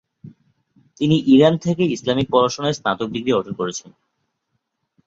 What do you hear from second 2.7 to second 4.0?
স্নাতক ডিগ্রি অর্জন করেছেন।